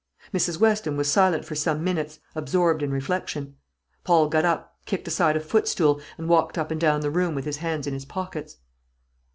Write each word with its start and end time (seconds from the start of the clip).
Mrs. 0.33 0.59
Weston 0.59 0.97
was 0.97 1.11
silent 1.11 1.45
for 1.45 1.53
some 1.53 1.83
minutes, 1.83 2.19
absorbed 2.33 2.81
in 2.81 2.89
reflection. 2.89 3.57
Paul 4.03 4.29
got 4.29 4.43
up, 4.45 4.75
kicked 4.87 5.07
aside 5.07 5.37
a 5.37 5.39
footstool, 5.39 6.01
and 6.17 6.27
walked 6.27 6.57
up 6.57 6.71
and 6.71 6.81
down 6.81 7.01
the 7.01 7.11
room 7.11 7.35
with 7.35 7.45
his 7.45 7.57
hands 7.57 7.85
in 7.85 7.93
his 7.93 8.05
pockets. 8.05 8.57